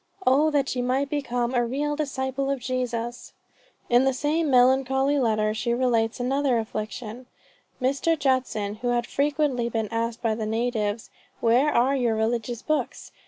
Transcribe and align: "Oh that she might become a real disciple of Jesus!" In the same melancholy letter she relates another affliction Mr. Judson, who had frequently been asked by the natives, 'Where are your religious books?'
"Oh 0.25 0.49
that 0.49 0.67
she 0.67 0.81
might 0.81 1.11
become 1.11 1.53
a 1.53 1.63
real 1.63 1.95
disciple 1.95 2.49
of 2.49 2.59
Jesus!" 2.59 3.33
In 3.87 4.03
the 4.03 4.15
same 4.15 4.49
melancholy 4.49 5.19
letter 5.19 5.53
she 5.53 5.75
relates 5.75 6.19
another 6.19 6.57
affliction 6.57 7.27
Mr. 7.79 8.17
Judson, 8.17 8.77
who 8.81 8.87
had 8.87 9.05
frequently 9.05 9.69
been 9.69 9.89
asked 9.91 10.23
by 10.23 10.33
the 10.33 10.47
natives, 10.47 11.11
'Where 11.39 11.71
are 11.71 11.95
your 11.95 12.15
religious 12.15 12.63
books?' 12.63 13.11